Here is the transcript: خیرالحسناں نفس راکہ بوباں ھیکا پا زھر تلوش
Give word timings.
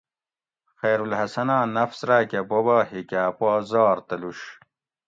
خیرالحسناں 0.79 1.65
نفس 1.75 1.99
راکہ 2.09 2.41
بوباں 2.49 2.83
ھیکا 2.91 3.23
پا 3.37 3.51
زھر 3.69 3.97
تلوش 4.07 4.39